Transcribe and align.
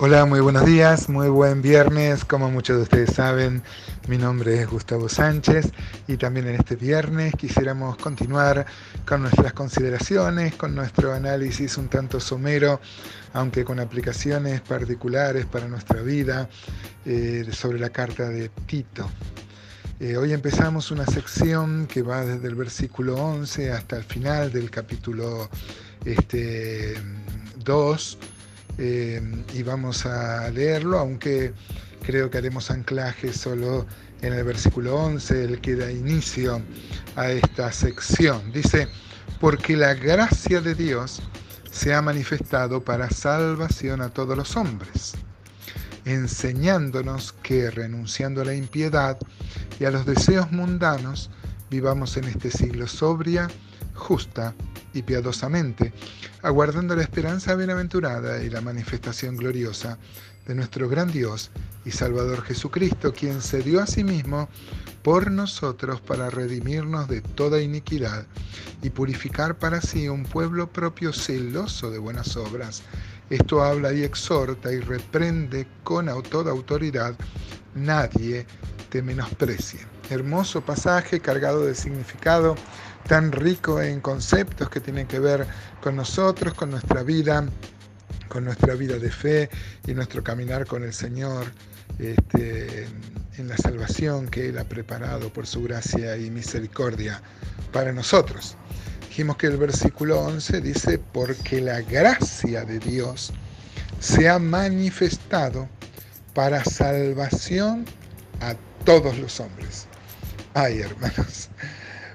Hola, 0.00 0.26
muy 0.26 0.38
buenos 0.38 0.64
días, 0.64 1.08
muy 1.08 1.28
buen 1.28 1.60
viernes. 1.60 2.24
Como 2.24 2.48
muchos 2.52 2.76
de 2.76 2.82
ustedes 2.84 3.16
saben, 3.16 3.64
mi 4.06 4.16
nombre 4.16 4.60
es 4.60 4.68
Gustavo 4.68 5.08
Sánchez 5.08 5.72
y 6.06 6.16
también 6.16 6.46
en 6.46 6.54
este 6.54 6.76
viernes 6.76 7.34
quisiéramos 7.34 7.96
continuar 7.96 8.64
con 9.04 9.22
nuestras 9.22 9.54
consideraciones, 9.54 10.54
con 10.54 10.76
nuestro 10.76 11.12
análisis 11.12 11.76
un 11.78 11.88
tanto 11.88 12.20
somero, 12.20 12.80
aunque 13.32 13.64
con 13.64 13.80
aplicaciones 13.80 14.60
particulares 14.60 15.46
para 15.46 15.66
nuestra 15.66 16.00
vida, 16.00 16.48
eh, 17.04 17.44
sobre 17.50 17.80
la 17.80 17.90
carta 17.90 18.28
de 18.28 18.50
Tito. 18.66 19.10
Eh, 19.98 20.16
hoy 20.16 20.32
empezamos 20.32 20.92
una 20.92 21.06
sección 21.06 21.88
que 21.88 22.02
va 22.02 22.24
desde 22.24 22.46
el 22.46 22.54
versículo 22.54 23.16
11 23.16 23.72
hasta 23.72 23.96
el 23.96 24.04
final 24.04 24.52
del 24.52 24.70
capítulo 24.70 25.50
este, 26.04 26.94
2 27.64 28.18
eh, 28.78 29.20
y 29.52 29.62
vamos 29.62 30.06
a 30.06 30.48
leerlo, 30.50 30.98
aunque 30.98 31.52
creo 32.02 32.30
que 32.30 32.38
haremos 32.38 32.70
anclaje 32.70 33.32
solo 33.32 33.86
en 34.22 34.32
el 34.32 34.44
versículo 34.44 34.96
11, 34.96 35.44
el 35.44 35.60
que 35.60 35.74
da 35.76 35.90
inicio 35.90 36.62
a 37.16 37.30
esta 37.30 37.72
sección. 37.72 38.52
Dice, 38.52 38.88
porque 39.40 39.76
la 39.76 39.94
gracia 39.94 40.60
de 40.60 40.74
Dios 40.74 41.20
se 41.70 41.92
ha 41.94 42.02
manifestado 42.02 42.82
para 42.82 43.10
salvación 43.10 44.00
a 44.00 44.10
todos 44.10 44.36
los 44.36 44.56
hombres, 44.56 45.14
enseñándonos 46.04 47.32
que 47.42 47.70
renunciando 47.70 48.42
a 48.42 48.44
la 48.44 48.54
impiedad 48.54 49.18
y 49.78 49.84
a 49.84 49.90
los 49.90 50.06
deseos 50.06 50.50
mundanos, 50.50 51.30
vivamos 51.70 52.16
en 52.16 52.24
este 52.24 52.50
siglo 52.50 52.86
sobria, 52.86 53.48
justa 53.94 54.54
y 54.94 55.02
piadosamente, 55.02 55.92
aguardando 56.42 56.96
la 56.96 57.02
esperanza 57.02 57.54
bienaventurada 57.54 58.42
y 58.42 58.50
la 58.50 58.60
manifestación 58.60 59.36
gloriosa 59.36 59.98
de 60.46 60.54
nuestro 60.54 60.88
gran 60.88 61.12
Dios 61.12 61.50
y 61.84 61.90
Salvador 61.90 62.42
Jesucristo, 62.42 63.12
quien 63.12 63.42
se 63.42 63.62
dio 63.62 63.80
a 63.80 63.86
sí 63.86 64.02
mismo 64.02 64.48
por 65.02 65.30
nosotros 65.30 66.00
para 66.00 66.30
redimirnos 66.30 67.08
de 67.08 67.20
toda 67.20 67.60
iniquidad 67.60 68.26
y 68.82 68.90
purificar 68.90 69.58
para 69.58 69.80
sí 69.80 70.08
un 70.08 70.24
pueblo 70.24 70.72
propio 70.72 71.12
celoso 71.12 71.90
de 71.90 71.98
buenas 71.98 72.36
obras. 72.36 72.82
Esto 73.30 73.62
habla 73.62 73.92
y 73.92 74.02
exhorta 74.02 74.72
y 74.72 74.80
reprende 74.80 75.66
con 75.84 76.06
toda 76.22 76.50
autoridad. 76.50 77.14
Nadie 77.74 78.46
te 78.90 79.02
menosprecie. 79.02 79.80
Hermoso 80.10 80.60
pasaje 80.60 81.20
cargado 81.20 81.64
de 81.64 81.74
significado 81.74 82.56
tan 83.06 83.32
rico 83.32 83.80
en 83.80 84.00
conceptos 84.00 84.68
que 84.70 84.80
tienen 84.80 85.06
que 85.06 85.18
ver 85.18 85.46
con 85.80 85.96
nosotros, 85.96 86.54
con 86.54 86.70
nuestra 86.70 87.02
vida, 87.02 87.46
con 88.28 88.44
nuestra 88.44 88.74
vida 88.74 88.98
de 88.98 89.10
fe 89.10 89.50
y 89.86 89.94
nuestro 89.94 90.22
caminar 90.22 90.66
con 90.66 90.82
el 90.84 90.92
Señor 90.92 91.46
este, 91.98 92.86
en 93.38 93.48
la 93.48 93.56
salvación 93.56 94.28
que 94.28 94.48
Él 94.48 94.58
ha 94.58 94.64
preparado 94.64 95.32
por 95.32 95.46
su 95.46 95.62
gracia 95.62 96.16
y 96.16 96.30
misericordia 96.30 97.22
para 97.72 97.92
nosotros. 97.92 98.56
Dijimos 99.08 99.36
que 99.36 99.48
el 99.48 99.56
versículo 99.56 100.20
11 100.20 100.60
dice, 100.60 100.98
porque 101.12 101.60
la 101.60 101.80
gracia 101.80 102.64
de 102.64 102.78
Dios 102.78 103.32
se 104.00 104.28
ha 104.28 104.38
manifestado 104.38 105.68
para 106.34 106.64
salvación 106.64 107.84
a 108.40 108.54
todos 108.88 109.18
los 109.18 109.38
hombres. 109.38 109.86
Ay, 110.54 110.80
hermanos, 110.80 111.50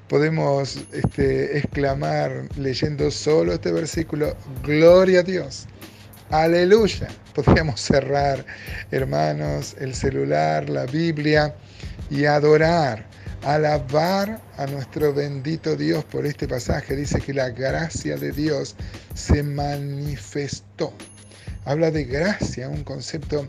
podemos 0.09 0.79
este, 0.91 1.55
exclamar 1.55 2.49
leyendo 2.57 3.11
solo 3.11 3.53
este 3.53 3.71
versículo, 3.71 4.35
gloria 4.63 5.19
a 5.19 5.23
Dios, 5.23 5.67
aleluya. 6.31 7.09
Podríamos 7.35 7.79
cerrar, 7.79 8.43
hermanos, 8.89 9.75
el 9.79 9.93
celular, 9.93 10.67
la 10.67 10.87
Biblia 10.87 11.53
y 12.09 12.25
adorar, 12.25 13.05
alabar 13.43 14.41
a 14.57 14.65
nuestro 14.65 15.13
bendito 15.13 15.75
Dios 15.75 16.03
por 16.05 16.25
este 16.25 16.47
pasaje. 16.47 16.95
Dice 16.95 17.21
que 17.21 17.35
la 17.35 17.51
gracia 17.51 18.17
de 18.17 18.31
Dios 18.31 18.75
se 19.13 19.43
manifestó. 19.43 20.91
Habla 21.65 21.91
de 21.91 22.05
gracia, 22.05 22.67
un 22.67 22.83
concepto 22.83 23.47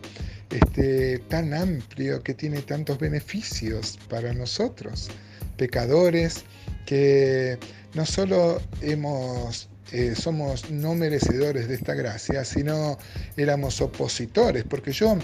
este, 0.50 1.19
tan 1.28 1.55
amplio 1.55 2.22
que 2.22 2.34
tiene 2.34 2.62
tantos 2.62 2.99
beneficios 2.99 3.99
para 4.09 4.32
nosotros 4.32 5.10
pecadores, 5.56 6.44
que 6.87 7.59
no 7.94 8.05
solo 8.05 8.60
hemos, 8.81 9.69
eh, 9.93 10.15
somos 10.16 10.71
no 10.71 10.94
merecedores 10.94 11.69
de 11.69 11.75
esta 11.75 11.94
gracia, 11.94 12.44
sino 12.44 12.99
éramos 13.37 13.81
opositores, 13.81 14.65
porque 14.65 14.93
yo 14.93 15.16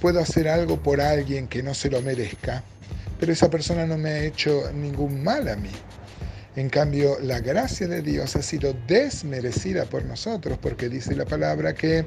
puedo 0.00 0.20
hacer 0.20 0.48
algo 0.48 0.82
por 0.82 1.00
alguien 1.00 1.46
que 1.48 1.62
no 1.62 1.74
se 1.74 1.90
lo 1.90 2.00
merezca, 2.02 2.62
pero 3.20 3.32
esa 3.32 3.50
persona 3.50 3.86
no 3.86 3.96
me 3.96 4.10
ha 4.10 4.24
hecho 4.24 4.70
ningún 4.72 5.22
mal 5.22 5.48
a 5.48 5.56
mí. 5.56 5.70
En 6.56 6.70
cambio, 6.70 7.18
la 7.20 7.40
gracia 7.40 7.86
de 7.86 8.00
Dios 8.00 8.34
ha 8.34 8.40
sido 8.40 8.74
desmerecida 8.86 9.84
por 9.84 10.06
nosotros, 10.06 10.58
porque 10.60 10.88
dice 10.88 11.14
la 11.14 11.26
palabra 11.26 11.74
que 11.74 11.98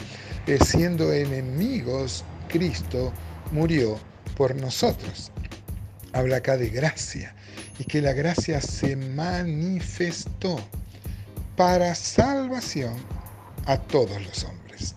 eh, 0.47 0.58
siendo 0.66 1.14
enemigos, 1.14 2.24
Cristo 2.49 3.13
murió 3.51 3.97
por 4.35 4.53
nosotros. 4.55 5.31
Habla 6.11 6.37
acá 6.37 6.57
de 6.57 6.69
gracia 6.69 7.33
y 7.77 7.85
que 7.85 8.01
la 8.01 8.11
gracia 8.11 8.59
se 8.59 8.95
manifestó 8.97 10.59
para 11.55 11.95
salvación 11.95 12.95
a 13.65 13.77
todos 13.77 14.21
los 14.25 14.43
hombres. 14.43 14.95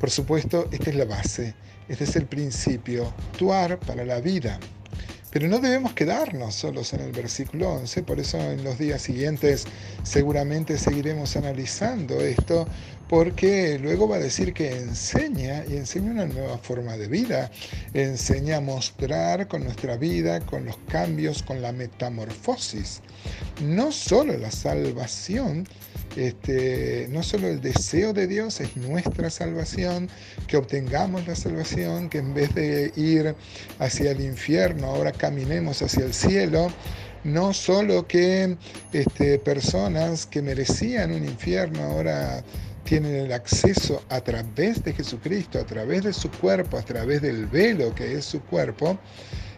Por 0.00 0.10
supuesto, 0.10 0.68
esta 0.72 0.90
es 0.90 0.96
la 0.96 1.04
base, 1.04 1.54
este 1.88 2.04
es 2.04 2.16
el 2.16 2.26
principio, 2.26 3.12
actuar 3.32 3.78
para 3.78 4.04
la 4.04 4.20
vida. 4.20 4.58
Pero 5.30 5.46
no 5.48 5.58
debemos 5.58 5.92
quedarnos 5.92 6.54
solos 6.54 6.94
en 6.94 7.00
el 7.00 7.12
versículo 7.12 7.70
11, 7.74 8.02
por 8.02 8.18
eso 8.18 8.38
en 8.38 8.64
los 8.64 8.78
días 8.78 9.02
siguientes 9.02 9.66
seguramente 10.02 10.78
seguiremos 10.78 11.36
analizando 11.36 12.20
esto, 12.20 12.66
porque 13.08 13.78
luego 13.78 14.08
va 14.08 14.16
a 14.16 14.20
decir 14.20 14.52
que 14.52 14.70
enseña 14.70 15.64
y 15.66 15.76
enseña 15.76 16.10
una 16.10 16.26
nueva 16.26 16.58
forma 16.58 16.96
de 16.96 17.08
vida, 17.08 17.50
enseña 17.94 18.58
a 18.58 18.60
mostrar 18.60 19.48
con 19.48 19.64
nuestra 19.64 19.96
vida, 19.96 20.40
con 20.40 20.66
los 20.66 20.76
cambios, 20.88 21.42
con 21.42 21.62
la 21.62 21.72
metamorfosis, 21.72 23.00
no 23.62 23.92
solo 23.92 24.36
la 24.36 24.50
salvación, 24.50 25.66
este, 26.16 27.06
no 27.10 27.22
solo 27.22 27.48
el 27.48 27.60
deseo 27.60 28.12
de 28.12 28.26
Dios 28.26 28.60
es 28.60 28.76
nuestra 28.76 29.30
salvación, 29.30 30.08
que 30.46 30.56
obtengamos 30.56 31.26
la 31.26 31.34
salvación, 31.34 32.08
que 32.08 32.18
en 32.18 32.34
vez 32.34 32.54
de 32.54 32.92
ir 32.96 33.34
hacia 33.78 34.10
el 34.10 34.20
infierno, 34.20 34.86
ahora 34.86 35.12
caminemos 35.12 35.80
hacia 35.80 36.04
el 36.04 36.12
cielo, 36.12 36.70
no 37.24 37.52
solo 37.52 38.06
que 38.06 38.56
este, 38.92 39.38
personas 39.38 40.26
que 40.26 40.40
merecían 40.42 41.12
un 41.12 41.24
infierno 41.24 41.82
ahora 41.82 42.42
tienen 42.88 43.14
el 43.16 43.32
acceso 43.34 44.02
a 44.08 44.22
través 44.22 44.82
de 44.82 44.94
Jesucristo, 44.94 45.58
a 45.58 45.64
través 45.64 46.04
de 46.04 46.12
su 46.14 46.30
cuerpo, 46.30 46.78
a 46.78 46.82
través 46.82 47.20
del 47.20 47.44
velo 47.44 47.94
que 47.94 48.14
es 48.14 48.24
su 48.24 48.40
cuerpo, 48.40 48.98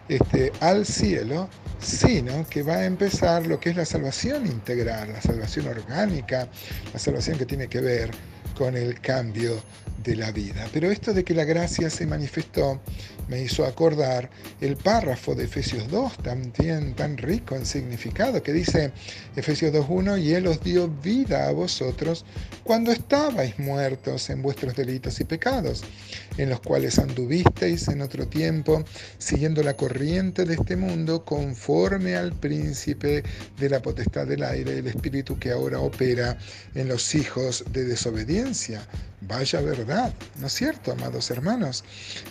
este, 0.09 0.51
al 0.59 0.85
cielo, 0.85 1.49
sino 1.79 2.45
que 2.49 2.65
va 2.65 2.79
a 2.79 2.87
empezar 2.87 3.47
lo 3.47 3.61
que 3.61 3.71
es 3.71 3.77
la 3.77 3.85
salvación 3.85 4.47
integral, 4.47 5.13
la 5.13 5.23
salvación 5.23 5.69
orgánica, 5.69 6.49
la 6.93 6.99
salvación 6.99 7.39
que 7.39 7.47
tiene 7.47 7.69
que 7.69 7.81
ver 7.81 8.11
con 8.57 8.77
el 8.77 9.01
cambio 9.01 9.61
de 10.03 10.17
la 10.17 10.33
vida. 10.33 10.67
Pero 10.73 10.91
esto 10.91 11.13
de 11.13 11.25
que 11.25 11.35
la 11.35 11.45
gracia 11.45 11.91
se 11.91 12.07
manifestó 12.07 12.81
me 13.29 13.43
hizo 13.43 13.65
acordar 13.65 14.29
el 14.61 14.77
párrafo 14.77 15.37
de 15.37 15.45
Efesios 15.45 15.89
2, 15.89 16.19
también 16.19 16.95
tan 16.95 17.17
rico 17.17 17.55
en 17.55 17.65
significado, 17.65 18.43
que 18.43 18.53
dice 18.53 18.93
Efesios 19.37 19.73
2.1, 19.73 20.21
y 20.21 20.35
Él 20.35 20.49
os 20.49 20.61
dio 20.65 20.89
vida 20.89 21.47
a 21.47 21.53
vosotros 21.53 22.25
cuando 22.65 22.91
estabais 22.91 23.57
muertos 23.59 24.31
en 24.31 24.43
vuestros 24.43 24.75
delitos 24.75 25.21
y 25.21 25.25
pecados, 25.25 25.85
en 26.39 26.49
los 26.49 26.61
cuales 26.61 26.99
anduvisteis 26.99 27.87
en 27.87 28.03
otro 28.03 28.27
tiempo, 28.27 28.83
siguiendo 29.19 29.63
la 29.63 29.75
corriente 29.75 30.45
de 30.45 30.55
este 30.55 30.75
mundo, 30.75 31.25
conforme 31.25 32.17
al 32.17 32.33
príncipe 32.33 33.23
de 33.61 33.71
la 33.71 33.81
potestad 33.81 34.27
del 34.27 34.43
aire, 34.43 34.79
el 34.79 34.89
espíritu 34.89 35.39
que 35.39 35.53
ahora 35.53 35.79
opera 35.79 36.37
en 36.75 36.89
los 36.89 37.15
hijos 37.15 37.65
de 37.73 37.85
desobediencia. 37.85 38.40
Vaya 39.23 39.61
verdad, 39.61 40.15
¿no 40.39 40.47
es 40.47 40.55
cierto, 40.55 40.93
amados 40.93 41.31
hermanos? 41.31 41.85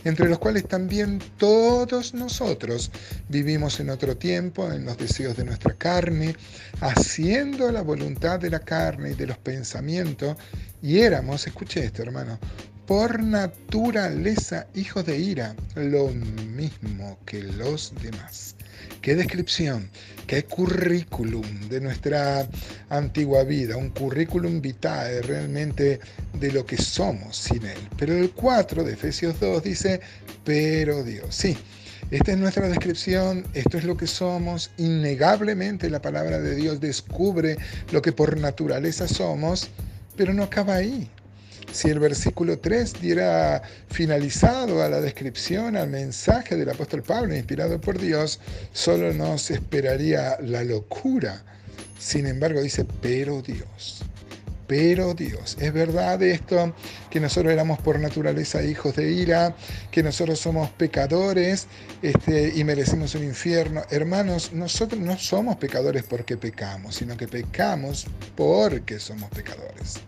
Entre 0.03 0.27
los 0.27 0.39
cuales 0.39 0.67
también 0.67 1.19
todos 1.37 2.15
nosotros 2.15 2.91
vivimos 3.27 3.79
en 3.79 3.91
otro 3.91 4.17
tiempo, 4.17 4.71
en 4.71 4.85
los 4.85 4.97
deseos 4.97 5.37
de 5.37 5.45
nuestra 5.45 5.75
carne, 5.75 6.35
haciendo 6.81 7.71
la 7.71 7.83
voluntad 7.83 8.39
de 8.39 8.49
la 8.49 8.59
carne 8.59 9.11
y 9.11 9.13
de 9.13 9.27
los 9.27 9.37
pensamientos, 9.37 10.35
y 10.81 10.99
éramos, 10.99 11.45
escuche 11.45 11.85
esto 11.85 12.01
hermano, 12.01 12.39
por 12.87 13.21
naturaleza 13.21 14.65
hijos 14.73 15.05
de 15.05 15.19
ira, 15.19 15.55
lo 15.75 16.07
mismo 16.07 17.19
que 17.25 17.43
los 17.43 17.93
demás. 18.01 18.55
Qué 19.01 19.15
descripción, 19.15 19.89
qué 20.27 20.43
currículum 20.43 21.69
de 21.69 21.81
nuestra 21.81 22.47
antigua 22.89 23.43
vida, 23.43 23.77
un 23.77 23.89
currículum 23.89 24.61
vitae 24.61 25.21
realmente 25.21 25.99
de 26.33 26.51
lo 26.51 26.65
que 26.65 26.77
somos 26.77 27.37
sin 27.37 27.65
Él. 27.65 27.79
Pero 27.97 28.15
el 28.15 28.31
4 28.31 28.83
de 28.83 28.93
Efesios 28.93 29.39
2 29.39 29.63
dice, 29.63 30.01
pero 30.43 31.03
Dios, 31.03 31.35
sí. 31.35 31.57
Esta 32.11 32.31
es 32.31 32.37
nuestra 32.39 32.67
descripción, 32.67 33.45
esto 33.53 33.77
es 33.77 33.83
lo 33.83 33.95
que 33.95 34.07
somos, 34.07 34.71
innegablemente 34.77 35.89
la 35.91 36.01
palabra 36.01 36.39
de 36.39 36.55
Dios 36.55 36.79
descubre 36.79 37.57
lo 37.91 38.01
que 38.01 38.11
por 38.11 38.37
naturaleza 38.37 39.07
somos, 39.07 39.69
pero 40.15 40.33
no 40.33 40.43
acaba 40.43 40.75
ahí. 40.75 41.07
Si 41.71 41.87
el 41.89 41.99
versículo 41.99 42.57
3 42.57 42.99
diera 42.99 43.61
finalizado 43.89 44.81
a 44.81 44.89
la 44.89 45.01
descripción, 45.01 45.77
al 45.77 45.89
mensaje 45.89 46.55
del 46.55 46.69
apóstol 46.69 47.03
Pablo, 47.03 47.35
inspirado 47.35 47.79
por 47.79 47.99
Dios, 47.99 48.39
solo 48.73 49.13
nos 49.13 49.51
esperaría 49.51 50.37
la 50.41 50.63
locura. 50.63 51.43
Sin 51.99 52.25
embargo, 52.25 52.61
dice, 52.61 52.85
pero 53.01 53.41
Dios. 53.41 54.01
Pero 54.67 55.13
Dios, 55.15 55.57
es 55.59 55.73
verdad 55.73 56.21
esto, 56.21 56.75
que 57.09 57.19
nosotros 57.19 57.51
éramos 57.51 57.79
por 57.79 57.99
naturaleza 57.99 58.61
hijos 58.63 58.95
de 58.95 59.11
ira, 59.11 59.55
que 59.89 60.03
nosotros 60.03 60.39
somos 60.39 60.69
pecadores 60.71 61.65
este, 62.03 62.53
y 62.55 62.63
merecemos 62.63 63.15
un 63.15 63.23
infierno. 63.23 63.81
Hermanos, 63.89 64.53
nosotros 64.53 65.01
no 65.01 65.17
somos 65.17 65.55
pecadores 65.55 66.03
porque 66.03 66.37
pecamos, 66.37 66.95
sino 66.95 67.17
que 67.17 67.27
pecamos 67.27 68.05
porque 68.35 68.99
somos 68.99 69.29
pecadores. 69.31 70.01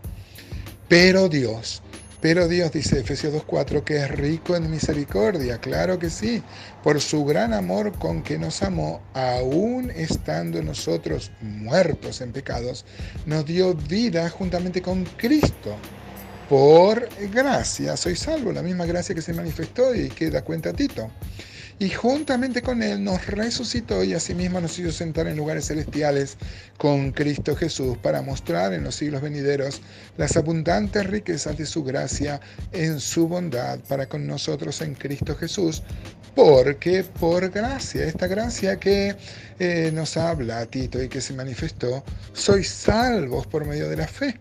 Pero 0.91 1.29
Dios, 1.29 1.81
pero 2.19 2.49
Dios 2.49 2.73
dice 2.73 2.99
Efesios 2.99 3.33
2.4 3.33 3.81
que 3.85 3.95
es 3.95 4.11
rico 4.11 4.57
en 4.57 4.69
misericordia, 4.69 5.57
claro 5.57 5.97
que 5.97 6.09
sí, 6.09 6.43
por 6.83 6.99
su 6.99 7.23
gran 7.23 7.53
amor 7.53 7.97
con 7.97 8.21
que 8.21 8.37
nos 8.37 8.61
amó, 8.61 9.01
aún 9.13 9.89
estando 9.91 10.61
nosotros 10.61 11.31
muertos 11.39 12.19
en 12.19 12.33
pecados, 12.33 12.83
nos 13.25 13.45
dio 13.45 13.73
vida 13.73 14.29
juntamente 14.29 14.81
con 14.81 15.05
Cristo. 15.15 15.77
Por 16.49 17.07
gracia 17.31 17.95
soy 17.95 18.17
salvo, 18.17 18.51
la 18.51 18.61
misma 18.61 18.85
gracia 18.85 19.15
que 19.15 19.21
se 19.21 19.31
manifestó 19.31 19.95
y 19.95 20.09
que 20.09 20.29
da 20.29 20.41
cuenta 20.41 20.71
a 20.71 20.73
Tito 20.73 21.09
y 21.81 21.89
juntamente 21.89 22.61
con 22.61 22.83
Él 22.83 23.03
nos 23.03 23.25
resucitó 23.25 24.03
y 24.03 24.13
asimismo 24.13 24.61
nos 24.61 24.77
hizo 24.77 24.91
sentar 24.91 25.25
en 25.25 25.35
lugares 25.35 25.65
celestiales 25.65 26.37
con 26.77 27.11
Cristo 27.11 27.55
Jesús 27.55 27.97
para 27.97 28.21
mostrar 28.21 28.71
en 28.73 28.83
los 28.83 28.93
siglos 28.93 29.23
venideros 29.23 29.81
las 30.15 30.37
abundantes 30.37 31.07
riquezas 31.07 31.57
de 31.57 31.65
su 31.65 31.83
gracia 31.83 32.39
en 32.71 32.99
su 32.99 33.27
bondad 33.27 33.79
para 33.89 34.05
con 34.05 34.27
nosotros 34.27 34.79
en 34.81 34.93
Cristo 34.93 35.35
Jesús, 35.35 35.81
porque 36.35 37.03
por 37.19 37.49
gracia, 37.49 38.05
esta 38.05 38.27
gracia 38.27 38.79
que 38.79 39.15
eh, 39.57 39.89
nos 39.91 40.17
habla 40.17 40.67
Tito 40.67 41.01
y 41.01 41.09
que 41.09 41.19
se 41.19 41.33
manifestó, 41.33 42.03
sois 42.33 42.69
salvos 42.69 43.47
por 43.47 43.65
medio 43.65 43.89
de 43.89 43.95
la 43.97 44.07
fe 44.07 44.39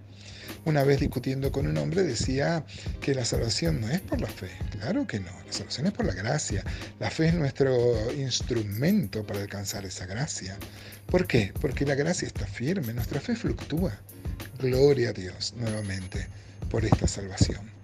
una 0.64 0.84
vez 0.84 1.00
discutiendo 1.00 1.50
con 1.52 1.66
un 1.66 1.76
hombre 1.78 2.02
decía 2.02 2.64
que 3.00 3.14
la 3.14 3.24
salvación 3.24 3.80
no 3.80 3.88
es 3.88 4.00
por 4.00 4.20
la 4.20 4.28
fe. 4.28 4.50
Claro 4.70 5.06
que 5.06 5.20
no, 5.20 5.30
la 5.46 5.52
salvación 5.52 5.86
es 5.86 5.92
por 5.92 6.06
la 6.06 6.14
gracia. 6.14 6.64
La 6.98 7.10
fe 7.10 7.28
es 7.28 7.34
nuestro 7.34 8.12
instrumento 8.12 9.24
para 9.24 9.40
alcanzar 9.40 9.84
esa 9.84 10.06
gracia. 10.06 10.56
¿Por 11.06 11.26
qué? 11.26 11.52
Porque 11.60 11.86
la 11.86 11.94
gracia 11.94 12.26
está 12.26 12.46
firme, 12.46 12.92
nuestra 12.92 13.20
fe 13.20 13.34
fluctúa. 13.34 13.98
Gloria 14.58 15.10
a 15.10 15.12
Dios 15.12 15.54
nuevamente 15.56 16.28
por 16.68 16.84
esta 16.84 17.08
salvación. 17.08 17.79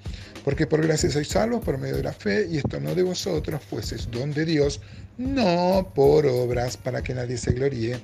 Porque 0.46 0.64
por 0.64 0.81
gracia 0.81 1.10
sois 1.10 1.26
salvos 1.26 1.64
por 1.64 1.76
medio 1.76 1.96
de 1.96 2.04
la 2.04 2.12
fe, 2.12 2.46
y 2.48 2.58
esto 2.58 2.78
no 2.78 2.94
de 2.94 3.02
vosotros, 3.02 3.60
pues 3.69 3.90
es 3.90 4.08
don 4.12 4.32
de 4.32 4.44
Dios, 4.44 4.81
no 5.19 5.90
por 5.93 6.25
obras 6.25 6.76
para 6.76 7.02
que 7.02 7.14
nadie 7.14 7.37
se 7.37 7.50
gloríe, 7.50 7.98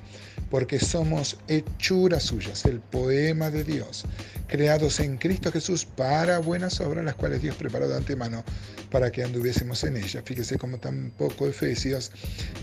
porque 0.49 0.77
somos 0.77 1.37
hechuras 1.47 2.23
suyas, 2.23 2.65
el 2.65 2.81
poema 2.81 3.49
de 3.49 3.63
Dios, 3.63 4.03
creados 4.47 4.99
en 4.99 5.15
Cristo 5.15 5.53
Jesús 5.53 5.85
para 5.85 6.39
buenas 6.39 6.81
obras, 6.81 7.05
las 7.05 7.15
cuales 7.15 7.41
Dios 7.41 7.55
preparó 7.55 7.87
de 7.87 7.95
antemano 7.95 8.43
para 8.91 9.09
que 9.09 9.23
anduviésemos 9.23 9.81
en 9.85 9.95
ellas. 9.95 10.21
Fíjese 10.25 10.57
cómo 10.57 10.79
tampoco 10.79 11.47
Efesios 11.47 12.11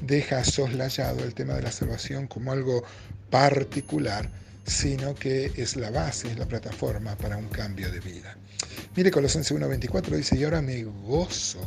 deja 0.06 0.44
soslayado 0.44 1.24
el 1.24 1.32
tema 1.32 1.54
de 1.54 1.62
la 1.62 1.72
salvación 1.72 2.26
como 2.26 2.52
algo 2.52 2.84
particular, 3.30 4.28
sino 4.70 5.14
que 5.16 5.50
es 5.56 5.74
la 5.74 5.90
base, 5.90 6.30
es 6.30 6.38
la 6.38 6.46
plataforma 6.46 7.16
para 7.16 7.36
un 7.36 7.48
cambio 7.48 7.90
de 7.90 7.98
vida. 7.98 8.36
Mire, 8.94 9.10
Colosenses 9.10 9.56
1.24 9.56 10.16
dice, 10.16 10.36
y 10.36 10.44
ahora 10.44 10.62
me 10.62 10.84
gozo 10.84 11.60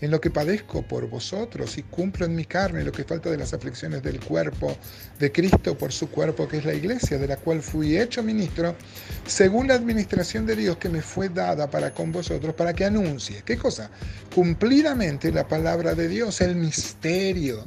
en 0.00 0.10
lo 0.10 0.20
que 0.20 0.30
padezco 0.30 0.82
por 0.82 1.08
vosotros 1.08 1.78
y 1.78 1.82
cumplo 1.82 2.26
en 2.26 2.34
mi 2.34 2.44
carne 2.44 2.84
lo 2.84 2.92
que 2.92 3.04
falta 3.04 3.30
de 3.30 3.38
las 3.38 3.54
aflicciones 3.54 4.02
del 4.02 4.20
cuerpo 4.20 4.76
de 5.18 5.32
Cristo 5.32 5.76
por 5.76 5.92
su 5.92 6.10
cuerpo, 6.10 6.46
que 6.46 6.58
es 6.58 6.64
la 6.64 6.74
iglesia, 6.74 7.18
de 7.18 7.26
la 7.26 7.36
cual 7.36 7.62
fui 7.62 7.98
hecho 7.98 8.22
ministro, 8.22 8.76
según 9.26 9.68
la 9.68 9.74
administración 9.74 10.46
de 10.46 10.56
Dios 10.56 10.76
que 10.76 10.88
me 10.88 11.02
fue 11.02 11.28
dada 11.30 11.70
para 11.70 11.92
con 11.92 12.12
vosotros, 12.12 12.54
para 12.54 12.72
que 12.72 12.84
anuncie, 12.84 13.42
¿qué 13.44 13.56
cosa? 13.56 13.90
Cumplidamente 14.34 15.32
la 15.32 15.48
palabra 15.48 15.94
de 15.94 16.08
Dios, 16.08 16.40
el 16.40 16.54
misterio, 16.54 17.66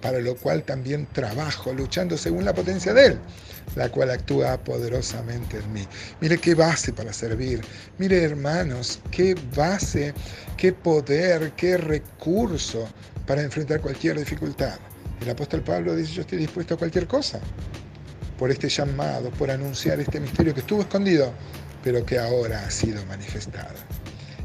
para 0.00 0.18
lo 0.20 0.34
cual 0.36 0.62
también 0.62 1.06
trabajo, 1.12 1.72
luchando 1.72 2.16
según 2.16 2.44
la 2.44 2.54
potencia 2.54 2.94
de 2.94 3.06
Él, 3.06 3.18
la 3.76 3.88
cual 3.90 4.10
actúa 4.10 4.58
poderosamente 4.58 5.58
en 5.58 5.72
mí. 5.72 5.86
Mire 6.20 6.38
qué 6.38 6.54
base 6.54 6.92
para 6.92 7.12
servir. 7.12 7.60
Mire, 7.98 8.22
hermanos, 8.22 9.00
qué 9.10 9.34
base, 9.54 10.14
qué 10.56 10.72
poder, 10.72 11.52
qué 11.52 11.76
recurso 11.76 12.88
para 13.26 13.42
enfrentar 13.42 13.80
cualquier 13.80 14.18
dificultad. 14.18 14.78
El 15.20 15.30
apóstol 15.30 15.62
Pablo 15.62 15.94
dice, 15.94 16.12
yo 16.12 16.22
estoy 16.22 16.38
dispuesto 16.38 16.74
a 16.74 16.78
cualquier 16.78 17.06
cosa 17.06 17.40
por 18.38 18.50
este 18.50 18.70
llamado, 18.70 19.30
por 19.32 19.50
anunciar 19.50 20.00
este 20.00 20.18
misterio 20.18 20.54
que 20.54 20.60
estuvo 20.60 20.80
escondido, 20.80 21.30
pero 21.84 22.04
que 22.06 22.18
ahora 22.18 22.64
ha 22.64 22.70
sido 22.70 23.04
manifestado. 23.04 23.74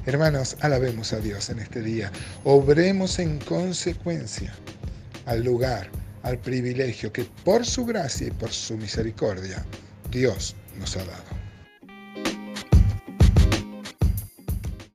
Hermanos, 0.05 0.57
alabemos 0.59 1.13
a 1.13 1.19
Dios 1.19 1.49
en 1.49 1.59
este 1.59 1.81
día, 1.81 2.11
obremos 2.43 3.17
en 3.19 3.39
consecuencia 3.39 4.53
al 5.25 5.43
lugar, 5.43 5.89
al 6.23 6.37
privilegio 6.39 7.11
que 7.11 7.25
por 7.43 7.65
su 7.65 7.85
gracia 7.85 8.27
y 8.27 8.31
por 8.31 8.51
su 8.51 8.77
misericordia 8.77 9.65
Dios 10.11 10.55
nos 10.79 10.95
ha 10.97 11.05
dado. 11.05 11.34